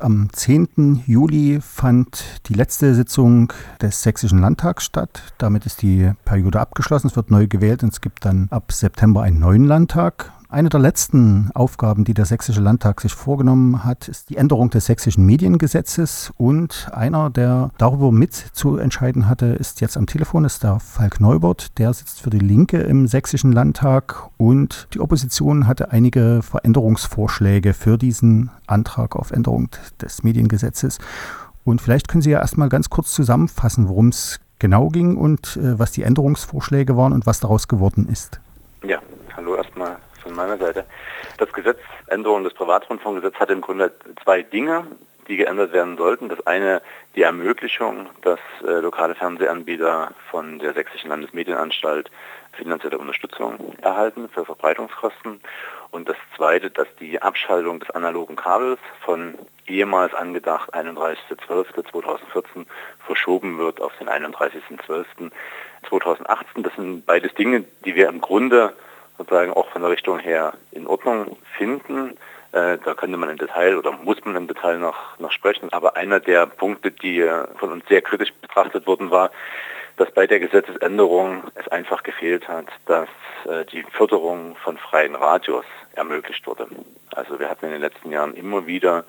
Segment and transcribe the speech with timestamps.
[0.00, 1.02] Am 10.
[1.06, 3.52] Juli fand die letzte Sitzung
[3.82, 5.22] des Sächsischen Landtags statt.
[5.36, 7.08] Damit ist die Periode abgeschlossen.
[7.08, 10.32] Es wird neu gewählt und es gibt dann ab September einen neuen Landtag.
[10.52, 14.86] Eine der letzten Aufgaben, die der Sächsische Landtag sich vorgenommen hat, ist die Änderung des
[14.86, 16.32] sächsischen Mediengesetzes.
[16.38, 21.20] Und einer, der darüber mit zu entscheiden hatte, ist jetzt am Telefon, ist der Falk
[21.20, 21.78] Neubert.
[21.78, 27.96] Der sitzt für die Linke im Sächsischen Landtag und die Opposition hatte einige Veränderungsvorschläge für
[27.96, 29.68] diesen Antrag auf Änderung
[30.02, 30.98] des Mediengesetzes.
[31.62, 35.78] Und vielleicht können Sie ja erstmal ganz kurz zusammenfassen, worum es genau ging und äh,
[35.78, 38.40] was die Änderungsvorschläge waren und was daraus geworden ist.
[40.30, 40.84] Von meiner Seite.
[41.38, 43.90] Das Gesetz, Änderung des Privatrundfunkgesetzes hat im Grunde
[44.22, 44.86] zwei Dinge,
[45.26, 46.28] die geändert werden sollten.
[46.28, 46.82] Das eine
[47.16, 52.12] die Ermöglichung, dass äh, lokale Fernsehanbieter von der Sächsischen Landesmedienanstalt
[52.52, 55.40] finanzielle Unterstützung erhalten für Verbreitungskosten.
[55.90, 59.34] Und das zweite, dass die Abschaltung des analogen Kabels von
[59.66, 62.66] ehemals angedacht 31.12.2014
[63.04, 66.62] verschoben wird auf den 31.12.2018.
[66.62, 68.74] Das sind beides Dinge, die wir im Grunde
[69.20, 72.16] sozusagen auch von der Richtung her in Ordnung finden.
[72.52, 75.70] Äh, da könnte man im Detail oder muss man im Detail noch, noch sprechen.
[75.72, 79.30] Aber einer der Punkte, die von uns sehr kritisch betrachtet wurden, war,
[79.98, 83.10] dass bei der Gesetzesänderung es einfach gefehlt hat, dass
[83.46, 86.66] äh, die Förderung von freien Radios ermöglicht wurde.
[87.14, 89.04] Also wir hatten in den letzten Jahren immer wieder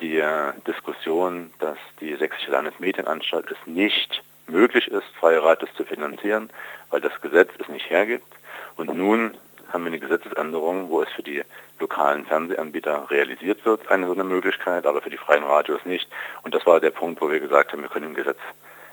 [0.00, 6.50] die äh, Diskussion, dass die Sächsische Landesmedienanstalt es nicht möglich ist, freie Radios zu finanzieren,
[6.90, 8.32] weil das Gesetz es nicht hergibt.
[8.76, 9.36] Und nun
[9.72, 11.42] haben wir eine Gesetzesänderung, wo es für die
[11.78, 16.08] lokalen Fernsehanbieter realisiert wird, eine so eine Möglichkeit, aber für die freien Radios nicht.
[16.42, 18.38] Und das war der Punkt, wo wir gesagt haben, wir können im Gesetz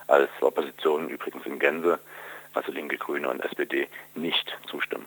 [0.07, 1.99] als Opposition übrigens in Gänze,
[2.53, 5.05] also Linke, Grüne und SPD, nicht zustimmen.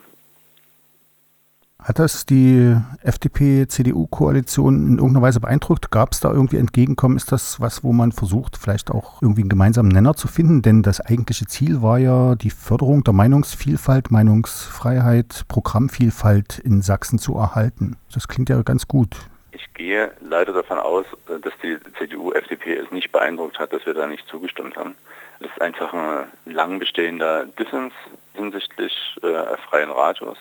[1.86, 5.92] Hat das die FDP-CDU-Koalition in irgendeiner Weise beeindruckt?
[5.92, 7.16] Gab es da irgendwie Entgegenkommen?
[7.16, 10.62] Ist das was, wo man versucht, vielleicht auch irgendwie einen gemeinsamen Nenner zu finden?
[10.62, 17.36] Denn das eigentliche Ziel war ja die Förderung der Meinungsvielfalt, Meinungsfreiheit, Programmvielfalt in Sachsen zu
[17.36, 17.96] erhalten.
[18.12, 19.14] Das klingt ja ganz gut.
[19.52, 23.94] Ich gehe leider davon aus, dass die CDU, FDP es nicht beeindruckt hat, dass wir
[23.94, 24.96] da nicht zugestimmt haben.
[25.38, 27.92] Das ist einfach ein lang bestehender Dissens
[28.34, 28.92] hinsichtlich
[29.22, 30.38] äh, freien Radios.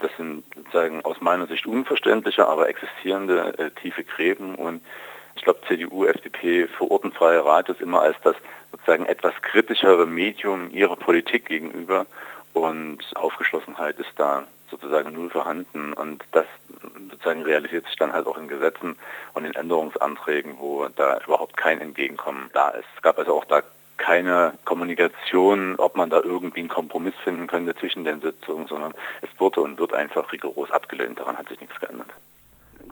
[0.00, 4.54] Das sind sozusagen aus meiner Sicht unverständliche, aber existierende äh, tiefe Gräben.
[4.54, 4.82] Und
[5.36, 8.36] ich glaube, CDU, FDP verorten freie Radios immer als das
[8.72, 12.06] sozusagen etwas kritischere Medium ihrer Politik gegenüber.
[12.52, 15.92] Und Aufgeschlossenheit ist da sozusagen null vorhanden.
[15.92, 16.46] Und das
[17.10, 18.96] sozusagen realisiert sich dann halt auch in Gesetzen
[19.34, 22.86] und in Änderungsanträgen, wo da überhaupt kein Entgegenkommen da ist.
[22.96, 23.62] Es gab also auch da
[24.00, 29.28] keine Kommunikation, ob man da irgendwie einen Kompromiss finden könnte zwischen den Sitzungen, sondern es
[29.38, 31.20] wurde und wird einfach rigoros abgelehnt.
[31.20, 32.08] Daran hat sich nichts geändert.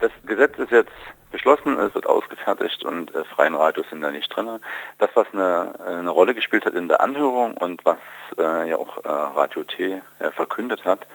[0.00, 0.92] Das Gesetz ist jetzt
[1.32, 4.60] beschlossen, es wird ausgefertigt und äh, freien Radios sind da nicht drin.
[4.98, 7.98] Das, was eine, eine Rolle gespielt hat in der Anhörung und was
[8.38, 11.06] äh, ja auch äh, Radio T äh, verkündet hat,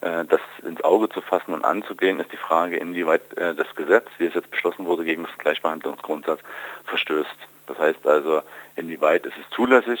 [0.00, 4.08] äh, das ins Auge zu fassen und anzugehen, ist die Frage, inwieweit äh, das Gesetz,
[4.18, 6.40] wie es jetzt beschlossen wurde, gegen das Gleichbehandlungsgrundsatz
[6.84, 7.36] verstößt.
[7.66, 8.42] Das heißt also,
[8.76, 10.00] inwieweit ist es zulässig,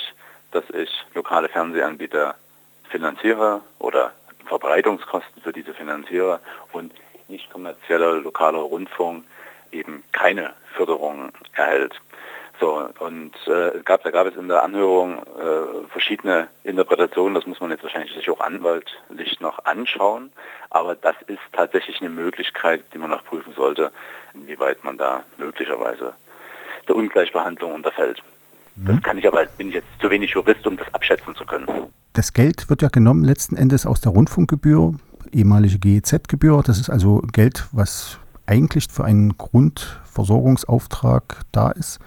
[0.50, 2.34] dass ich lokale Fernsehanbieter
[2.90, 4.12] finanziere oder
[4.46, 6.40] Verbreitungskosten für diese finanziere
[6.72, 6.92] und
[7.28, 9.24] nicht kommerzieller lokaler Rundfunk
[9.70, 11.98] eben keine Förderung erhält.
[12.60, 17.60] So, und äh, gab, da gab es in der Anhörung äh, verschiedene Interpretationen, das muss
[17.60, 20.30] man jetzt wahrscheinlich sich auch anwaltlich noch anschauen,
[20.70, 23.90] aber das ist tatsächlich eine Möglichkeit, die man noch prüfen sollte,
[24.34, 26.14] inwieweit man da möglicherweise
[26.88, 28.22] der Ungleichbehandlung unterfällt.
[28.76, 29.02] Das mhm.
[29.02, 31.66] kann ich aber, bin ich jetzt zu wenig Jurist, um das abschätzen zu können.
[32.14, 34.94] Das Geld wird ja genommen letzten Endes aus der Rundfunkgebühr,
[35.32, 36.62] ehemalige GEZ-Gebühr.
[36.64, 42.00] Das ist also Geld, was eigentlich für einen Grundversorgungsauftrag da ist.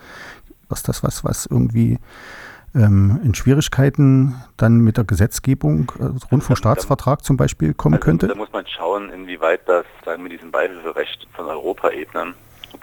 [0.72, 2.00] Ist das was, was irgendwie
[2.76, 8.28] ähm, in Schwierigkeiten dann mit der Gesetzgebung, äh, Rundfunkstaatsvertrag zum Beispiel, kommen also, könnte?
[8.28, 12.34] Da muss man schauen, inwieweit das sagen wir, diesem Beihilferecht von Europaebenen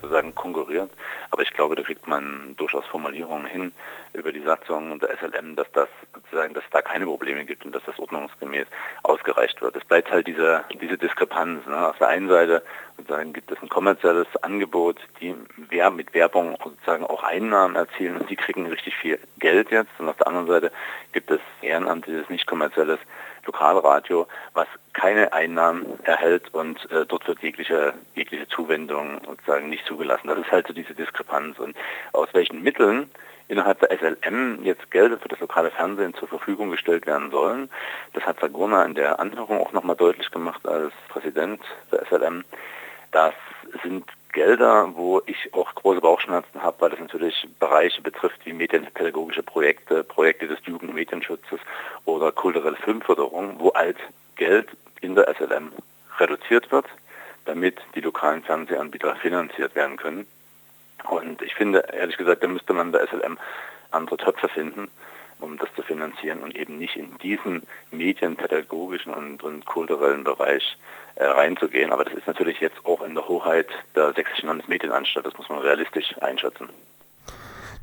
[0.03, 0.91] sozusagen konkurriert.
[1.31, 3.73] Aber ich glaube, da kriegt man durchaus Formulierungen hin
[4.12, 7.65] über die Satzung und der SLM, dass das sozusagen, dass es da keine Probleme gibt
[7.65, 8.67] und dass das ordnungsgemäß
[9.03, 9.76] ausgereicht wird.
[9.76, 11.65] Es bleibt halt diese, diese Diskrepanz.
[11.67, 11.88] Ne?
[11.88, 12.62] Auf der einen Seite
[13.02, 15.34] sozusagen gibt es ein kommerzielles Angebot, die
[15.93, 19.90] mit Werbung sozusagen auch Einnahmen erzielen und die kriegen richtig viel Geld jetzt.
[19.99, 20.72] Und auf der anderen Seite
[21.12, 23.00] gibt es ehrenamtliches, nicht kommerzielles
[23.44, 30.28] Lokalradio, was keine Einnahmen erhält und äh, dort wird jegliche, jegliche Zuwendung sozusagen nicht zugelassen.
[30.28, 31.58] Das ist halt so diese Diskrepanz.
[31.58, 31.76] Und
[32.12, 33.10] aus welchen Mitteln
[33.49, 37.69] innerhalb der SLM jetzt Gelder für das lokale Fernsehen zur Verfügung gestellt werden sollen.
[38.14, 41.60] Das hat Sagurna in der Anhörung auch nochmal deutlich gemacht als Präsident
[41.90, 42.44] der SLM.
[43.12, 43.35] Das
[43.82, 49.43] sind Gelder, wo ich auch große Bauchschmerzen habe, weil das natürlich Bereiche betrifft wie medienpädagogische
[49.43, 51.61] Projekte, Projekte des Jugendmedienschutzes
[52.06, 53.99] oder kulturelle Filmförderung, wo alt
[54.37, 54.69] Geld
[55.03, 55.73] in der SLM
[56.19, 56.87] reduziert wird,
[57.44, 60.26] damit die lokalen Fernsehanbieter finanziert werden können.
[61.11, 63.38] Und ich finde, ehrlich gesagt, da müsste man bei SLM
[63.91, 64.91] andere Töpfe finden,
[65.43, 70.79] um das zu finanzieren und eben nicht in diesen medienpädagogischen und, und kulturellen Bereich
[71.17, 71.93] äh, reinzugehen.
[71.93, 75.59] Aber das ist natürlich jetzt auch in der Hoheit der Sächsischen Landesmedienanstalt, das muss man
[75.59, 76.69] realistisch einschätzen.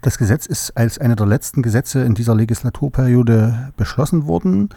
[0.01, 4.69] Das Gesetz ist als eine der letzten Gesetze in dieser Legislaturperiode beschlossen worden.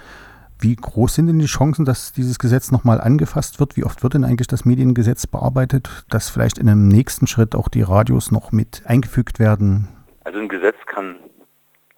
[0.58, 3.76] Wie groß sind denn die Chancen, dass dieses Gesetz nochmal angefasst wird?
[3.76, 7.68] Wie oft wird denn eigentlich das Mediengesetz bearbeitet, dass vielleicht in einem nächsten Schritt auch
[7.68, 9.88] die Radios noch mit eingefügt werden?
[10.24, 11.16] Also ein Gesetz kann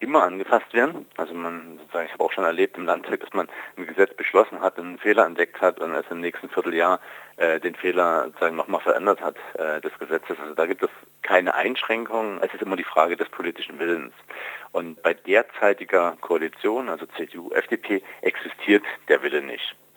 [0.00, 1.06] immer angefasst werden.
[1.17, 4.79] Also man, ich habe auch schon erlebt im Landtag, dass man ein Gesetz beschlossen hat,
[4.79, 7.00] einen Fehler entdeckt hat und erst im nächsten Vierteljahr
[7.37, 10.38] äh, den Fehler sozusagen nochmal verändert hat äh, des Gesetzes.
[10.41, 10.91] Also da gibt es
[11.23, 12.41] keine Einschränkungen.
[12.43, 14.12] Es ist immer die Frage des politischen Willens.
[14.73, 19.76] Und bei derzeitiger Koalition, also CDU, FDP, existiert der Wille nicht.